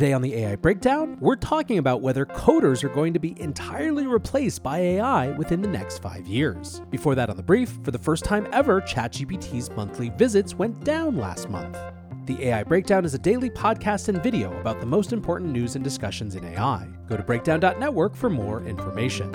[0.00, 4.06] Today on the AI Breakdown, we're talking about whether coders are going to be entirely
[4.06, 6.80] replaced by AI within the next five years.
[6.88, 11.18] Before that, on the brief, for the first time ever, ChatGPT's monthly visits went down
[11.18, 11.76] last month.
[12.24, 15.84] The AI Breakdown is a daily podcast and video about the most important news and
[15.84, 16.88] discussions in AI.
[17.06, 19.30] Go to breakdown.network for more information.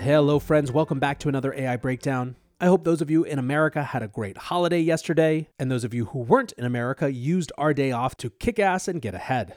[0.00, 0.72] Hello, friends.
[0.72, 2.36] Welcome back to another AI Breakdown.
[2.62, 5.94] I hope those of you in America had a great holiday yesterday, and those of
[5.94, 9.54] you who weren't in America used our day off to kick ass and get ahead.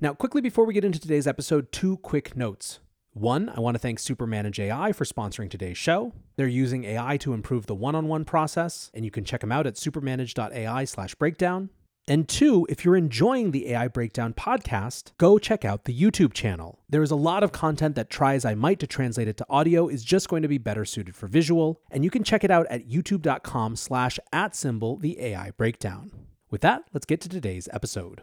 [0.00, 2.78] Now, quickly before we get into today's episode, two quick notes.
[3.12, 6.12] One, I want to thank Supermanage AI for sponsoring today's show.
[6.36, 9.74] They're using AI to improve the one-on-one process, and you can check them out at
[9.74, 11.70] supermanage.ai/breakdown.
[12.06, 16.80] And two, if you're enjoying the AI Breakdown podcast, go check out the YouTube channel.
[16.86, 19.46] There is a lot of content that try as I might to translate it to
[19.48, 22.50] audio is just going to be better suited for visual, and you can check it
[22.50, 26.10] out at youtube.com slash at symbol the AI Breakdown.
[26.50, 28.20] With that, let's get to today's episode.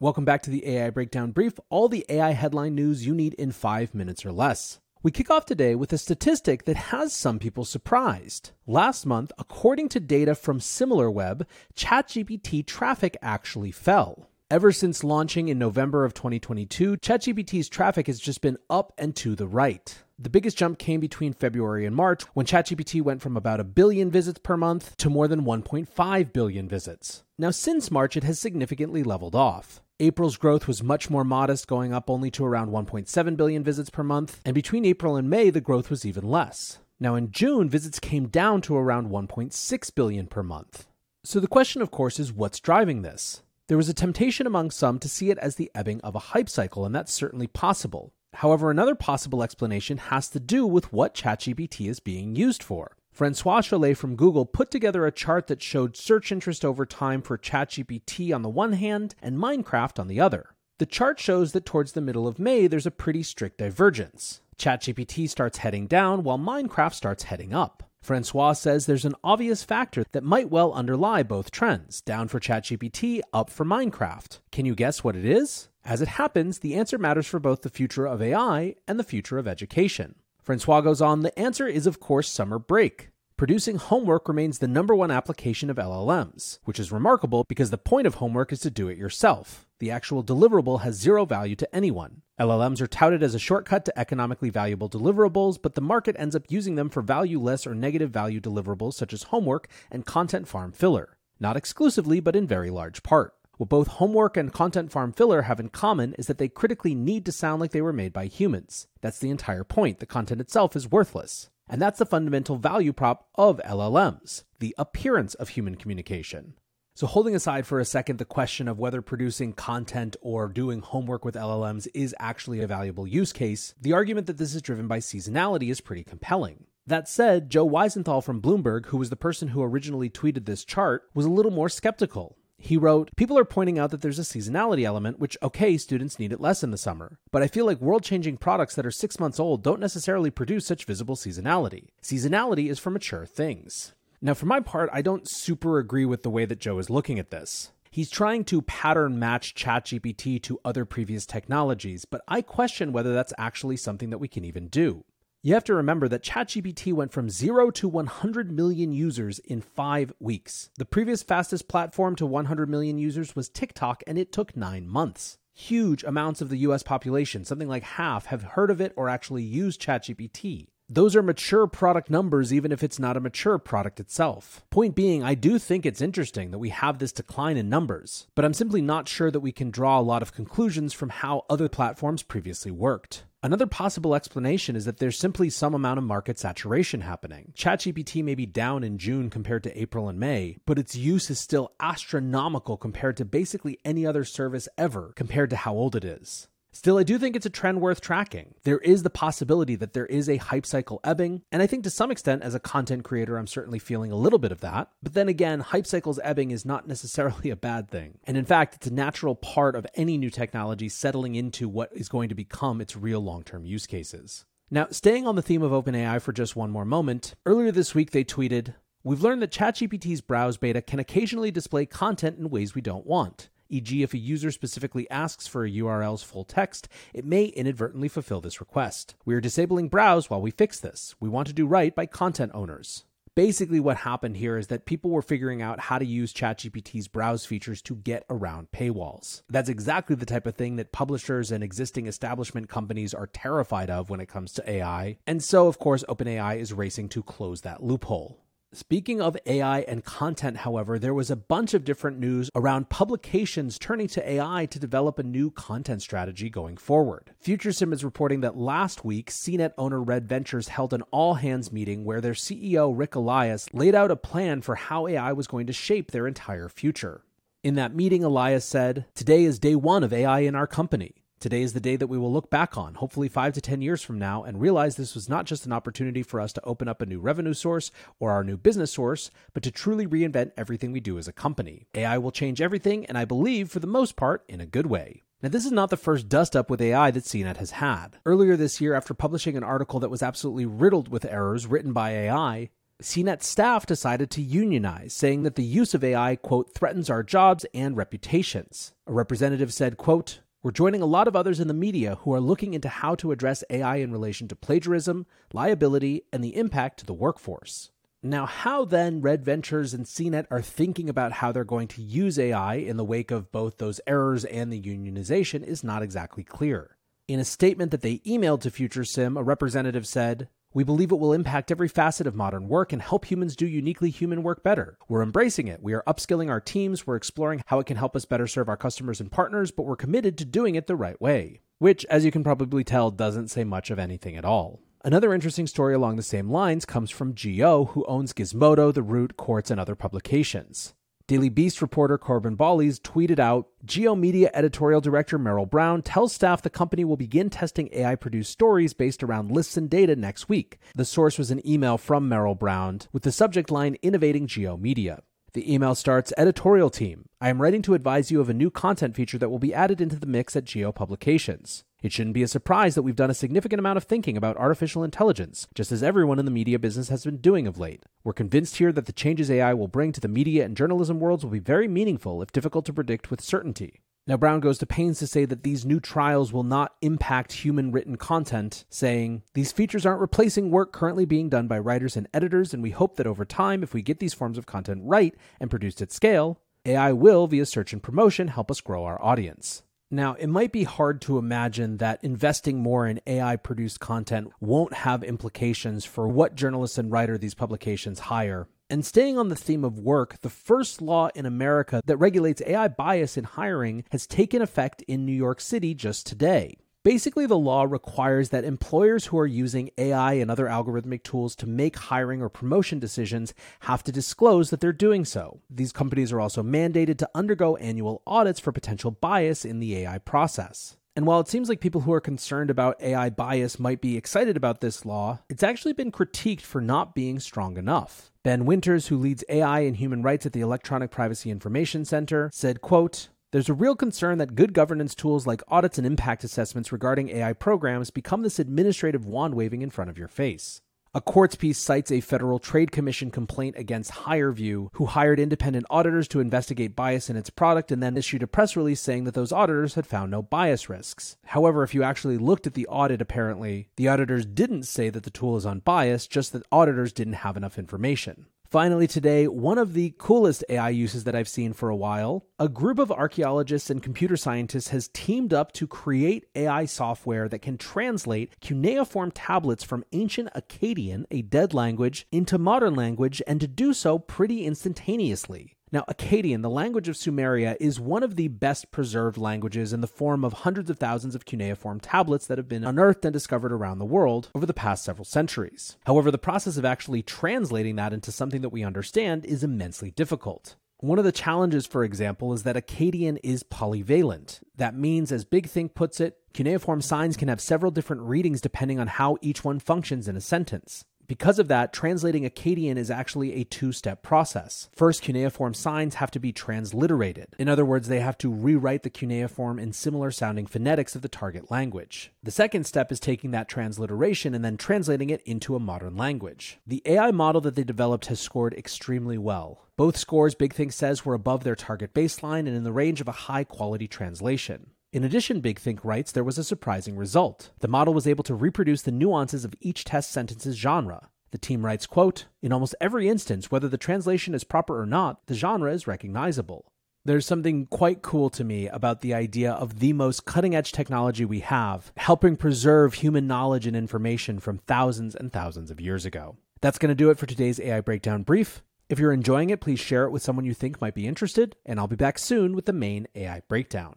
[0.00, 3.52] Welcome back to the AI Breakdown Brief, all the AI headline news you need in
[3.52, 4.80] five minutes or less.
[5.02, 8.50] We kick off today with a statistic that has some people surprised.
[8.66, 14.28] Last month, according to data from SimilarWeb, ChatGPT traffic actually fell.
[14.50, 19.34] Ever since launching in November of 2022, ChatGPT's traffic has just been up and to
[19.34, 20.02] the right.
[20.18, 24.10] The biggest jump came between February and March when ChatGPT went from about a billion
[24.10, 27.22] visits per month to more than 1.5 billion visits.
[27.38, 29.80] Now, since March, it has significantly leveled off.
[30.02, 34.02] April's growth was much more modest, going up only to around 1.7 billion visits per
[34.02, 36.78] month, and between April and May, the growth was even less.
[36.98, 40.86] Now, in June, visits came down to around 1.6 billion per month.
[41.22, 43.42] So the question, of course, is what's driving this?
[43.68, 46.48] There was a temptation among some to see it as the ebbing of a hype
[46.48, 48.14] cycle, and that's certainly possible.
[48.32, 52.96] However, another possible explanation has to do with what ChatGPT is being used for.
[53.20, 57.36] Francois Chollet from Google put together a chart that showed search interest over time for
[57.36, 60.54] ChatGPT on the one hand and Minecraft on the other.
[60.78, 64.40] The chart shows that towards the middle of May, there's a pretty strict divergence.
[64.56, 67.90] ChatGPT starts heading down while Minecraft starts heading up.
[68.00, 73.20] Francois says there's an obvious factor that might well underlie both trends down for ChatGPT,
[73.34, 74.38] up for Minecraft.
[74.50, 75.68] Can you guess what it is?
[75.84, 79.36] As it happens, the answer matters for both the future of AI and the future
[79.36, 80.14] of education.
[80.50, 83.10] Francois goes on, the answer is, of course, summer break.
[83.36, 88.04] Producing homework remains the number one application of LLMs, which is remarkable because the point
[88.04, 89.68] of homework is to do it yourself.
[89.78, 92.22] The actual deliverable has zero value to anyone.
[92.40, 96.46] LLMs are touted as a shortcut to economically valuable deliverables, but the market ends up
[96.48, 101.16] using them for valueless or negative value deliverables such as homework and content farm filler.
[101.38, 103.34] Not exclusively, but in very large part.
[103.60, 107.26] What both Homework and Content Farm Filler have in common is that they critically need
[107.26, 108.86] to sound like they were made by humans.
[109.02, 109.98] That's the entire point.
[109.98, 111.50] The content itself is worthless.
[111.68, 116.54] And that's the fundamental value prop of LLMs the appearance of human communication.
[116.94, 121.22] So, holding aside for a second the question of whether producing content or doing homework
[121.26, 125.00] with LLMs is actually a valuable use case, the argument that this is driven by
[125.00, 126.64] seasonality is pretty compelling.
[126.86, 131.02] That said, Joe Weisenthal from Bloomberg, who was the person who originally tweeted this chart,
[131.12, 132.38] was a little more skeptical.
[132.62, 136.32] He wrote, People are pointing out that there's a seasonality element, which, okay, students need
[136.32, 137.18] it less in the summer.
[137.32, 140.66] But I feel like world changing products that are six months old don't necessarily produce
[140.66, 141.88] such visible seasonality.
[142.02, 143.94] Seasonality is for mature things.
[144.20, 147.18] Now, for my part, I don't super agree with the way that Joe is looking
[147.18, 147.72] at this.
[147.90, 153.32] He's trying to pattern match ChatGPT to other previous technologies, but I question whether that's
[153.38, 155.04] actually something that we can even do.
[155.42, 160.12] You have to remember that ChatGPT went from 0 to 100 million users in five
[160.20, 160.68] weeks.
[160.76, 165.38] The previous fastest platform to 100 million users was TikTok, and it took nine months.
[165.54, 169.42] Huge amounts of the US population, something like half, have heard of it or actually
[169.42, 170.66] used ChatGPT.
[170.92, 174.64] Those are mature product numbers, even if it's not a mature product itself.
[174.70, 178.44] Point being, I do think it's interesting that we have this decline in numbers, but
[178.44, 181.68] I'm simply not sure that we can draw a lot of conclusions from how other
[181.68, 183.22] platforms previously worked.
[183.40, 187.52] Another possible explanation is that there's simply some amount of market saturation happening.
[187.56, 191.38] ChatGPT may be down in June compared to April and May, but its use is
[191.38, 196.48] still astronomical compared to basically any other service ever compared to how old it is.
[196.72, 198.54] Still, I do think it's a trend worth tracking.
[198.62, 201.90] There is the possibility that there is a hype cycle ebbing, and I think to
[201.90, 204.88] some extent, as a content creator, I'm certainly feeling a little bit of that.
[205.02, 208.18] But then again, hype cycles ebbing is not necessarily a bad thing.
[208.24, 212.08] And in fact, it's a natural part of any new technology settling into what is
[212.08, 214.44] going to become its real long term use cases.
[214.70, 218.12] Now, staying on the theme of OpenAI for just one more moment, earlier this week
[218.12, 222.82] they tweeted, We've learned that ChatGPT's browse beta can occasionally display content in ways we
[222.82, 227.44] don't want e.g., if a user specifically asks for a URL's full text, it may
[227.44, 229.14] inadvertently fulfill this request.
[229.24, 231.14] We are disabling browse while we fix this.
[231.20, 233.04] We want to do right by content owners.
[233.36, 237.46] Basically, what happened here is that people were figuring out how to use ChatGPT's browse
[237.46, 239.42] features to get around paywalls.
[239.48, 244.10] That's exactly the type of thing that publishers and existing establishment companies are terrified of
[244.10, 245.18] when it comes to AI.
[245.28, 248.39] And so, of course, OpenAI is racing to close that loophole.
[248.72, 253.80] Speaking of AI and content, however, there was a bunch of different news around publications
[253.80, 257.32] turning to AI to develop a new content strategy going forward.
[257.40, 262.04] Futurism is reporting that last week, CNET owner Red Ventures held an all hands meeting
[262.04, 265.72] where their CEO, Ric Elias, laid out a plan for how AI was going to
[265.72, 267.24] shape their entire future.
[267.64, 271.19] In that meeting, Elias said, Today is day one of AI in our company.
[271.40, 274.02] Today is the day that we will look back on, hopefully five to 10 years
[274.02, 277.00] from now, and realize this was not just an opportunity for us to open up
[277.00, 281.00] a new revenue source or our new business source, but to truly reinvent everything we
[281.00, 281.86] do as a company.
[281.94, 285.22] AI will change everything, and I believe, for the most part, in a good way.
[285.42, 288.18] Now, this is not the first dust up with AI that CNET has had.
[288.26, 292.10] Earlier this year, after publishing an article that was absolutely riddled with errors written by
[292.10, 292.68] AI,
[293.00, 297.64] CNET staff decided to unionize, saying that the use of AI, quote, threatens our jobs
[297.72, 298.92] and reputations.
[299.06, 302.40] A representative said, quote, we're joining a lot of others in the media who are
[302.40, 305.24] looking into how to address AI in relation to plagiarism,
[305.54, 307.90] liability, and the impact to the workforce.
[308.22, 312.38] Now, how then Red Ventures and CNET are thinking about how they're going to use
[312.38, 316.98] AI in the wake of both those errors and the unionization is not exactly clear.
[317.26, 321.32] In a statement that they emailed to Futurism, a representative said, we believe it will
[321.32, 324.98] impact every facet of modern work and help humans do uniquely human work better.
[325.08, 325.82] We're embracing it.
[325.82, 327.06] We are upskilling our teams.
[327.06, 329.96] We're exploring how it can help us better serve our customers and partners, but we're
[329.96, 331.62] committed to doing it the right way.
[331.78, 334.80] Which, as you can probably tell, doesn't say much of anything at all.
[335.02, 339.36] Another interesting story along the same lines comes from G/O, who owns Gizmodo, The Root,
[339.36, 340.94] Quartz, and other publications.
[341.30, 346.60] Daily Beast reporter Corbin Bolies tweeted out G/O Media editorial director Merrill Brown tells staff
[346.60, 350.80] the company will begin testing AI produced stories based around lists and data next week.
[350.96, 355.22] The source was an email from Merrill Brown with the subject line Innovating G/O Media.
[355.52, 357.26] The email starts Editorial team.
[357.40, 360.00] I am writing to advise you of a new content feature that will be added
[360.00, 361.84] into the mix at G/O Publications.
[362.02, 365.04] It shouldn't be a surprise that we've done a significant amount of thinking about artificial
[365.04, 368.04] intelligence, just as everyone in the media business has been doing of late.
[368.24, 371.44] We're convinced here that the changes AI will bring to the media and journalism worlds
[371.44, 374.00] will be very meaningful if difficult to predict with certainty.
[374.26, 377.90] Now, Brown goes to pains to say that these new trials will not impact human
[377.90, 382.72] written content, saying, These features aren't replacing work currently being done by writers and editors,
[382.72, 385.70] and we hope that over time, if we get these forms of content right and
[385.70, 389.82] produced at scale, AI will, via search and promotion, help us grow our audience.
[390.12, 394.92] Now, it might be hard to imagine that investing more in AI produced content won't
[394.92, 398.66] have implications for what journalists and writer these publications hire.
[398.88, 402.88] And staying on the theme of work, the first law in America that regulates AI
[402.88, 406.76] bias in hiring has taken effect in New York City just today.
[407.02, 411.66] Basically, the law requires that employers who are using AI and other algorithmic tools to
[411.66, 415.62] make hiring or promotion decisions have to disclose that they're doing so.
[415.70, 420.18] These companies are also mandated to undergo annual audits for potential bias in the AI
[420.18, 420.98] process.
[421.16, 424.58] And while it seems like people who are concerned about AI bias might be excited
[424.58, 428.30] about this law, it's actually been critiqued for not being strong enough.
[428.44, 432.82] Ben Winters, who leads AI and human rights at the Electronic Privacy Information Center, said,
[432.82, 437.30] quote, there's a real concern that good governance tools like audits and impact assessments regarding
[437.30, 440.82] AI programs become this administrative wand waving in front of your face.
[441.12, 446.28] A Quartz piece cites a Federal Trade Commission complaint against HireVue, who hired independent auditors
[446.28, 449.50] to investigate bias in its product and then issued a press release saying that those
[449.50, 451.36] auditors had found no bias risks.
[451.46, 455.30] However, if you actually looked at the audit, apparently, the auditors didn't say that the
[455.30, 458.46] tool is unbiased, just that auditors didn't have enough information.
[458.70, 462.46] Finally, today, one of the coolest AI uses that I've seen for a while.
[462.60, 467.62] A group of archaeologists and computer scientists has teamed up to create AI software that
[467.62, 473.66] can translate cuneiform tablets from ancient Akkadian, a dead language, into modern language, and to
[473.66, 475.74] do so pretty instantaneously.
[475.92, 480.06] Now, Akkadian, the language of Sumeria, is one of the best preserved languages in the
[480.06, 483.98] form of hundreds of thousands of cuneiform tablets that have been unearthed and discovered around
[483.98, 485.96] the world over the past several centuries.
[486.06, 490.76] However, the process of actually translating that into something that we understand is immensely difficult.
[490.98, 494.60] One of the challenges, for example, is that Akkadian is polyvalent.
[494.76, 499.00] That means, as Big Think puts it, cuneiform signs can have several different readings depending
[499.00, 501.04] on how each one functions in a sentence.
[501.30, 504.88] Because of that, translating Akkadian is actually a two step process.
[504.96, 507.54] First, cuneiform signs have to be transliterated.
[507.56, 511.28] In other words, they have to rewrite the cuneiform in similar sounding phonetics of the
[511.28, 512.32] target language.
[512.42, 516.80] The second step is taking that transliteration and then translating it into a modern language.
[516.84, 519.86] The AI model that they developed has scored extremely well.
[519.96, 523.28] Both scores, Big Think says, were above their target baseline and in the range of
[523.28, 524.90] a high quality translation.
[525.12, 527.70] In addition, Big Think writes there was a surprising result.
[527.80, 531.30] The model was able to reproduce the nuances of each test sentence's genre.
[531.50, 535.44] The team writes, quote, In almost every instance, whether the translation is proper or not,
[535.46, 536.92] the genre is recognizable.
[537.24, 541.44] There's something quite cool to me about the idea of the most cutting edge technology
[541.44, 546.56] we have, helping preserve human knowledge and information from thousands and thousands of years ago.
[546.80, 548.84] That's going to do it for today's AI Breakdown Brief.
[549.08, 551.98] If you're enjoying it, please share it with someone you think might be interested, and
[551.98, 554.14] I'll be back soon with the main AI Breakdown.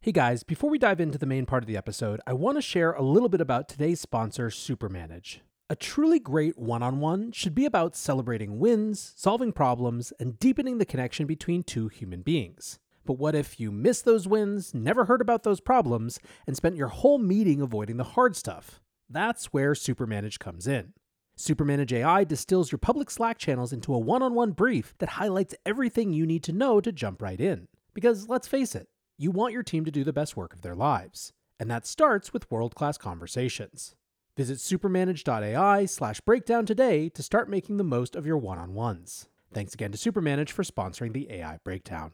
[0.00, 2.62] Hey guys, before we dive into the main part of the episode, I want to
[2.62, 5.40] share a little bit about today's sponsor, Supermanage.
[5.70, 10.78] A truly great one on one should be about celebrating wins, solving problems, and deepening
[10.78, 12.78] the connection between two human beings.
[13.04, 16.88] But what if you missed those wins, never heard about those problems, and spent your
[16.88, 18.80] whole meeting avoiding the hard stuff?
[19.08, 20.92] That's where Supermanage comes in.
[21.36, 25.54] Supermanage AI distills your public Slack channels into a one on one brief that highlights
[25.64, 27.68] everything you need to know to jump right in.
[27.94, 30.74] Because let's face it, you want your team to do the best work of their
[30.74, 33.94] lives, and that starts with world class conversations.
[34.36, 39.28] Visit supermanage.ai slash breakdown today to start making the most of your one on ones.
[39.52, 42.12] Thanks again to Supermanage for sponsoring the AI Breakdown.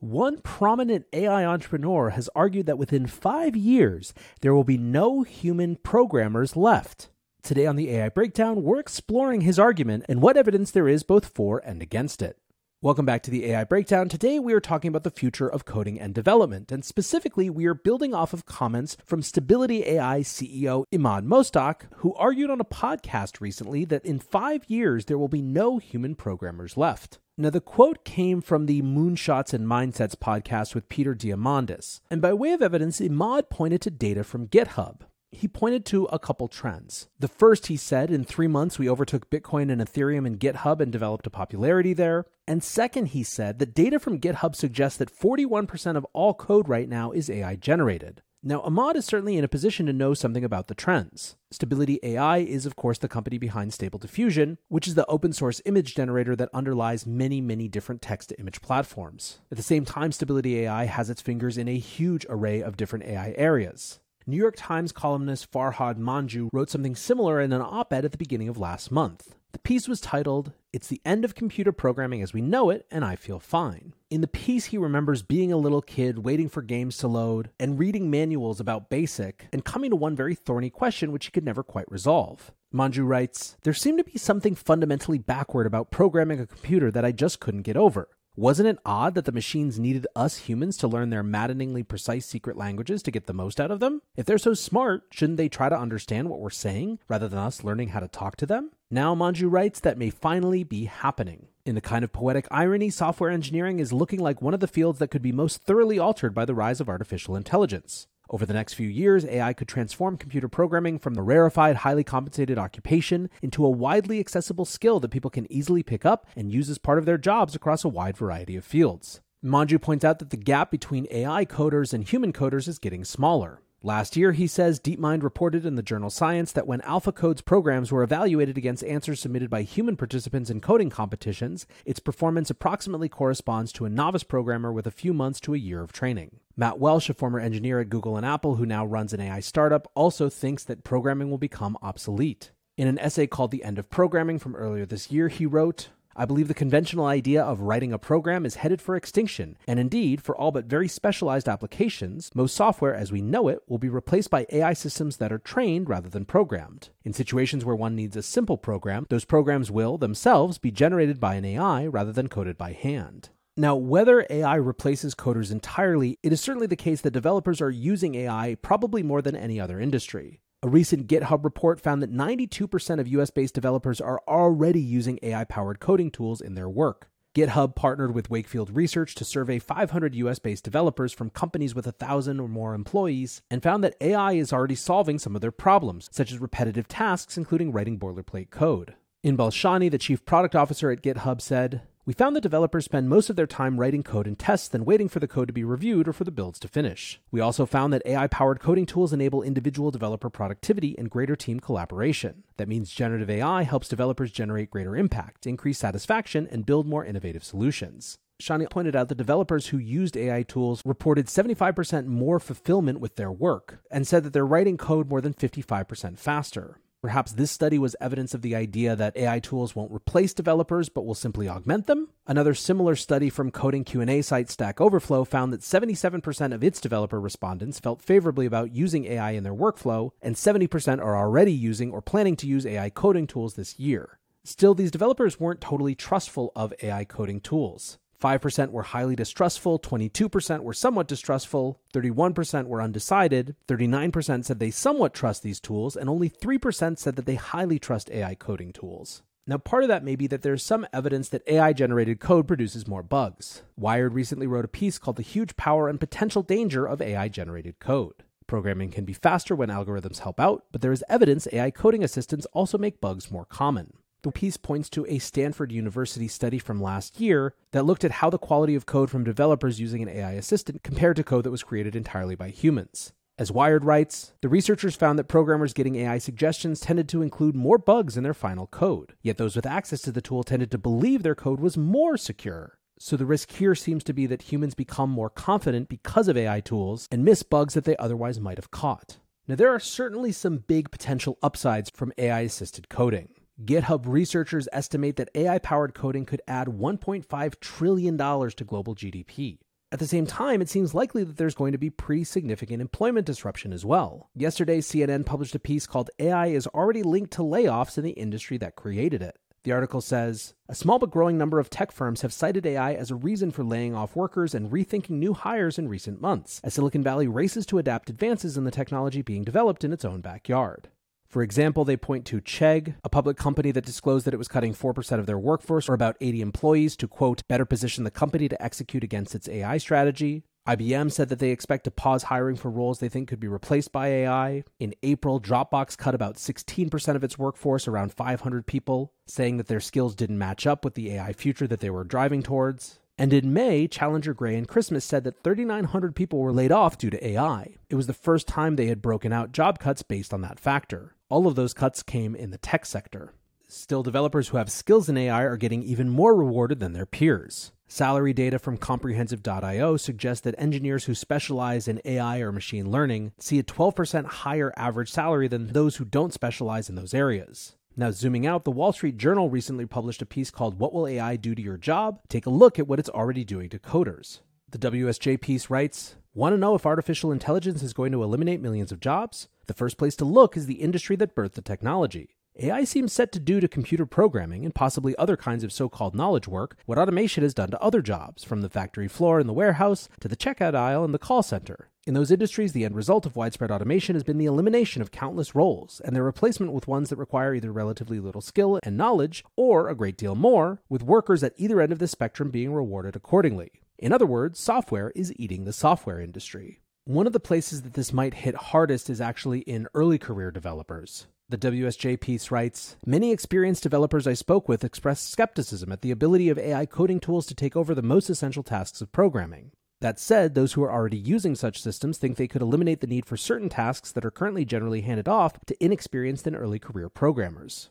[0.00, 5.76] One prominent AI entrepreneur has argued that within five years, there will be no human
[5.76, 7.08] programmers left.
[7.42, 11.26] Today on the AI Breakdown, we're exploring his argument and what evidence there is both
[11.26, 12.36] for and against it.
[12.82, 14.08] Welcome back to the AI Breakdown.
[14.08, 17.74] Today we are talking about the future of coding and development, and specifically we are
[17.74, 23.38] building off of comments from Stability AI CEO Emad Mostaque, who argued on a podcast
[23.38, 27.18] recently that in five years there will be no human programmers left.
[27.36, 32.32] Now, the quote came from the Moonshots and Mindsets podcast with Peter Diamandis, and by
[32.32, 35.00] way of evidence, Emad pointed to data from GitHub
[35.32, 37.08] he pointed to a couple trends.
[37.18, 40.90] The first, he said, in three months we overtook Bitcoin and Ethereum and GitHub and
[40.90, 42.26] developed a popularity there.
[42.46, 46.88] And second, he said that data from GitHub suggests that 41% of all code right
[46.88, 48.22] now is AI generated.
[48.42, 51.36] Now, Emad is certainly in a position to know something about the trends.
[51.50, 55.60] Stability AI is, of course, the company behind Stable Diffusion, which is the open source
[55.66, 59.40] image generator that underlies many, many different text to image platforms.
[59.50, 63.04] At the same time, Stability AI has its fingers in a huge array of different
[63.04, 64.00] AI areas.
[64.30, 68.16] New York Times columnist Farhad Manjoo wrote something similar in an op ed at the
[68.16, 69.34] beginning of last month.
[69.50, 73.04] The piece was titled, It's the End of Computer Programming as We Know It, and
[73.04, 73.92] I Feel Fine.
[74.08, 77.76] In the piece, he remembers being a little kid waiting for games to load and
[77.76, 81.64] reading manuals about BASIC and coming to one very thorny question which he could never
[81.64, 82.52] quite resolve.
[82.72, 87.10] Manjoo writes, There seemed to be something fundamentally backward about programming a computer that I
[87.10, 88.08] just couldn't get over.
[88.36, 92.56] Wasn't it odd that the machines needed us humans to learn their maddeningly precise secret
[92.56, 94.02] languages to get the most out of them?
[94.16, 97.64] If they're so smart, shouldn't they try to understand what we're saying rather than us
[97.64, 98.70] learning how to talk to them?
[98.88, 101.48] Now, Manjoo writes that may finally be happening.
[101.66, 105.00] In a kind of poetic irony, software engineering is looking like one of the fields
[105.00, 108.06] that could be most thoroughly altered by the rise of artificial intelligence.
[108.32, 112.58] Over the next few years, AI could transform computer programming from the rarefied, highly compensated
[112.58, 116.78] occupation into a widely accessible skill that people can easily pick up and use as
[116.78, 119.20] part of their jobs across a wide variety of fields.
[119.44, 123.62] Manjoo points out that the gap between AI coders and human coders is getting smaller.
[123.82, 128.02] Last year, he says, DeepMind reported in the journal Science that when AlphaCode's programs were
[128.02, 133.86] evaluated against answers submitted by human participants in coding competitions, its performance approximately corresponds to
[133.86, 136.40] a novice programmer with a few months to a year of training.
[136.58, 139.90] Matt Welsh, a former engineer at Google and Apple who now runs an AI startup,
[139.94, 142.50] also thinks that programming will become obsolete.
[142.76, 146.24] In an essay called The End of Programming from earlier this year, he wrote, I
[146.24, 150.36] believe the conventional idea of writing a program is headed for extinction, and indeed, for
[150.36, 154.44] all but very specialized applications, most software as we know it will be replaced by
[154.50, 156.88] AI systems that are trained rather than programmed.
[157.04, 161.36] In situations where one needs a simple program, those programs will themselves be generated by
[161.36, 163.28] an AI rather than coded by hand.
[163.56, 168.14] Now, whether AI replaces coders entirely, it is certainly the case that developers are using
[168.16, 170.40] AI probably more than any other industry.
[170.62, 175.44] A recent GitHub report found that 92% of US based developers are already using AI
[175.44, 177.08] powered coding tools in their work.
[177.34, 182.40] GitHub partnered with Wakefield Research to survey 500 US based developers from companies with 1,000
[182.40, 186.30] or more employees and found that AI is already solving some of their problems, such
[186.30, 188.96] as repetitive tasks, including writing boilerplate code.
[189.24, 193.30] Inbal Shani, the chief product officer at GitHub, said, we found that developers spend most
[193.30, 196.08] of their time writing code and tests than waiting for the code to be reviewed
[196.08, 197.20] or for the builds to finish.
[197.30, 201.60] We also found that AI powered coding tools enable individual developer productivity and greater team
[201.60, 202.42] collaboration.
[202.56, 207.44] That means generative AI helps developers generate greater impact, increase satisfaction, and build more innovative
[207.44, 208.18] solutions.
[208.42, 213.30] Shani pointed out that developers who used AI tools reported 75% more fulfillment with their
[213.30, 216.80] work and said that they're writing code more than 55% faster.
[217.02, 221.06] Perhaps this study was evidence of the idea that AI tools won't replace developers but
[221.06, 222.10] will simply augment them.
[222.26, 227.18] Another similar study from coding Q&A site Stack Overflow found that 77% of its developer
[227.18, 232.02] respondents felt favorably about using AI in their workflow, and 70% are already using or
[232.02, 234.18] planning to use AI coding tools this year.
[234.44, 237.98] Still, these developers weren't totally trustful of AI coding tools.
[238.20, 245.14] 5% were highly distrustful, 22% were somewhat distrustful, 31% were undecided, 39% said they somewhat
[245.14, 249.22] trust these tools, and only 3% said that they highly trust AI coding tools.
[249.46, 252.86] Now, part of that may be that there's some evidence that AI generated code produces
[252.86, 253.62] more bugs.
[253.76, 257.80] Wired recently wrote a piece called The Huge Power and Potential Danger of AI Generated
[257.80, 258.22] Code.
[258.46, 262.46] Programming can be faster when algorithms help out, but there is evidence AI coding assistants
[262.52, 263.94] also make bugs more common.
[264.22, 268.28] The piece points to a Stanford University study from last year that looked at how
[268.28, 271.62] the quality of code from developers using an AI assistant compared to code that was
[271.62, 273.14] created entirely by humans.
[273.38, 277.78] As Wired writes, the researchers found that programmers getting AI suggestions tended to include more
[277.78, 281.22] bugs in their final code, yet those with access to the tool tended to believe
[281.22, 282.78] their code was more secure.
[282.98, 286.60] So the risk here seems to be that humans become more confident because of AI
[286.60, 289.16] tools and miss bugs that they otherwise might have caught.
[289.48, 293.30] Now, there are certainly some big potential upsides from AI assisted coding.
[293.64, 299.58] GitHub researchers estimate that AI powered coding could add $1.5 trillion to global GDP.
[299.92, 303.26] At the same time, it seems likely that there's going to be pretty significant employment
[303.26, 304.30] disruption as well.
[304.34, 308.56] Yesterday, CNN published a piece called AI is already linked to layoffs in the industry
[308.58, 309.36] that created it.
[309.64, 313.10] The article says A small but growing number of tech firms have cited AI as
[313.10, 317.02] a reason for laying off workers and rethinking new hires in recent months, as Silicon
[317.02, 320.88] Valley races to adapt advances in the technology being developed in its own backyard.
[321.30, 324.74] For example, they point to Chegg, a public company that disclosed that it was cutting
[324.74, 328.60] 4% of their workforce, or about 80 employees, to quote, better position the company to
[328.60, 330.42] execute against its AI strategy.
[330.66, 333.92] IBM said that they expect to pause hiring for roles they think could be replaced
[333.92, 334.64] by AI.
[334.80, 339.78] In April, Dropbox cut about 16% of its workforce, around 500 people, saying that their
[339.78, 342.98] skills didn't match up with the AI future that they were driving towards.
[343.16, 347.10] And in May, Challenger Gray and Christmas said that 3,900 people were laid off due
[347.10, 347.76] to AI.
[347.88, 351.14] It was the first time they had broken out job cuts based on that factor.
[351.30, 353.32] All of those cuts came in the tech sector.
[353.68, 357.70] Still, developers who have skills in AI are getting even more rewarded than their peers.
[357.86, 363.60] Salary data from comprehensive.io suggests that engineers who specialize in AI or machine learning see
[363.60, 367.76] a 12% higher average salary than those who don't specialize in those areas.
[367.96, 371.36] Now, zooming out, the Wall Street Journal recently published a piece called What Will AI
[371.36, 372.18] Do to Your Job?
[372.28, 374.40] Take a look at what it's already doing to coders.
[374.68, 378.90] The WSJ piece writes Want to know if artificial intelligence is going to eliminate millions
[378.90, 379.48] of jobs?
[379.70, 382.34] The first place to look is the industry that birthed the technology.
[382.58, 386.12] AI seems set to do to computer programming and possibly other kinds of so called
[386.12, 389.52] knowledge work what automation has done to other jobs, from the factory floor in the
[389.52, 391.88] warehouse to the checkout aisle in the call center.
[392.04, 395.54] In those industries, the end result of widespread automation has been the elimination of countless
[395.54, 399.88] roles and their replacement with ones that require either relatively little skill and knowledge or
[399.88, 403.70] a great deal more, with workers at either end of the spectrum being rewarded accordingly.
[404.00, 406.79] In other words, software is eating the software industry.
[407.10, 411.26] One of the places that this might hit hardest is actually in early career developers.
[411.48, 416.48] The WSJ piece writes Many experienced developers I spoke with expressed skepticism at the ability
[416.50, 419.72] of AI coding tools to take over the most essential tasks of programming.
[420.00, 423.26] That said, those who are already using such systems think they could eliminate the need
[423.26, 427.90] for certain tasks that are currently generally handed off to inexperienced and early career programmers.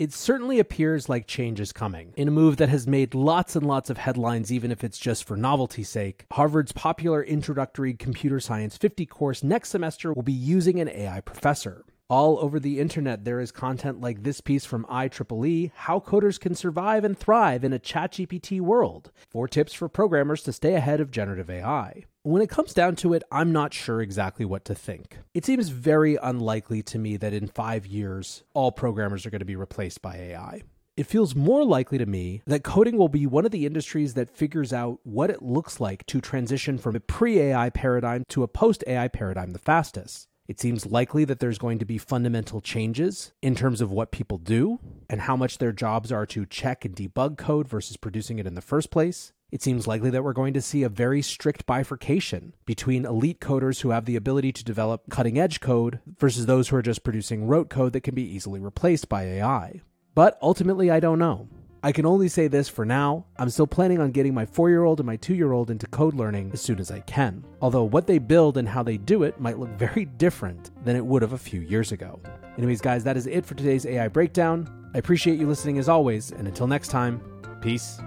[0.00, 3.66] It certainly appears like change is coming, in a move that has made lots and
[3.66, 6.24] lots of headlines, even if it's just for novelty's sake.
[6.32, 11.84] Harvard's popular introductory computer science 50 course next semester will be using an AI professor.
[12.10, 16.56] All over the internet, there is content like this piece from IEEE How Coders Can
[16.56, 19.12] Survive and Thrive in a ChatGPT World.
[19.30, 22.06] Four tips for programmers to stay ahead of generative AI.
[22.24, 25.18] When it comes down to it, I'm not sure exactly what to think.
[25.34, 29.44] It seems very unlikely to me that in five years, all programmers are going to
[29.44, 30.62] be replaced by AI.
[30.96, 34.36] It feels more likely to me that coding will be one of the industries that
[34.36, 38.48] figures out what it looks like to transition from a pre AI paradigm to a
[38.48, 40.26] post AI paradigm the fastest.
[40.50, 44.36] It seems likely that there's going to be fundamental changes in terms of what people
[44.36, 48.48] do and how much their jobs are to check and debug code versus producing it
[48.48, 49.32] in the first place.
[49.52, 53.82] It seems likely that we're going to see a very strict bifurcation between elite coders
[53.82, 57.46] who have the ability to develop cutting edge code versus those who are just producing
[57.46, 59.82] rote code that can be easily replaced by AI.
[60.16, 61.46] But ultimately, I don't know.
[61.82, 63.24] I can only say this for now.
[63.38, 65.86] I'm still planning on getting my four year old and my two year old into
[65.86, 67.42] code learning as soon as I can.
[67.62, 71.04] Although what they build and how they do it might look very different than it
[71.04, 72.20] would have a few years ago.
[72.58, 74.68] Anyways, guys, that is it for today's AI breakdown.
[74.94, 77.22] I appreciate you listening as always, and until next time,
[77.62, 77.98] peace